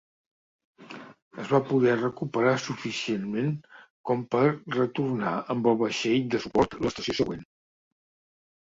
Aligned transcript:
Es 1.43 1.51
va 1.55 1.59
poder 1.67 1.97
recuperar 1.99 2.55
suficientment 2.63 3.53
com 4.11 4.25
per 4.35 4.43
retornar 4.79 5.37
amb 5.57 5.73
el 5.75 5.81
vaixell 5.87 6.29
de 6.37 6.45
suport 6.49 6.79
l'estació 6.85 7.21
següent. 7.23 7.49